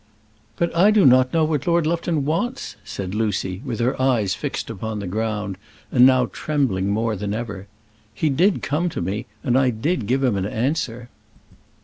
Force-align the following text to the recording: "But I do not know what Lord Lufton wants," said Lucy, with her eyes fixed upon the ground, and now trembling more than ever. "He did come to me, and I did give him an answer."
"But 0.55 0.75
I 0.75 0.89
do 0.89 1.05
not 1.05 1.31
know 1.31 1.45
what 1.45 1.67
Lord 1.67 1.85
Lufton 1.85 2.25
wants," 2.25 2.75
said 2.83 3.13
Lucy, 3.13 3.61
with 3.63 3.79
her 3.79 4.01
eyes 4.01 4.33
fixed 4.33 4.71
upon 4.71 4.97
the 4.97 5.05
ground, 5.05 5.59
and 5.91 6.07
now 6.07 6.27
trembling 6.33 6.89
more 6.89 7.15
than 7.15 7.35
ever. 7.35 7.67
"He 8.11 8.31
did 8.31 8.63
come 8.63 8.89
to 8.89 8.99
me, 9.03 9.27
and 9.43 9.55
I 9.55 9.69
did 9.69 10.07
give 10.07 10.23
him 10.23 10.37
an 10.37 10.47
answer." 10.47 11.09